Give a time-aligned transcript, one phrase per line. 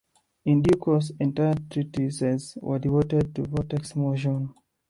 [0.45, 4.51] In due course entire treatises were devoted to vortex motion.